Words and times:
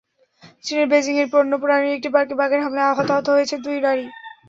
চীনের 0.63 0.87
বেইজিংয়ে 0.91 1.25
বন্য 1.33 1.51
প্রাণীর 1.63 1.95
একটি 1.97 2.09
পার্কে 2.15 2.35
বাঘের 2.39 2.63
হামলায় 2.63 2.95
হতাহত 2.97 3.27
হয়েছেন 3.29 3.59
দুই 3.65 3.77
নারী। 3.79 4.05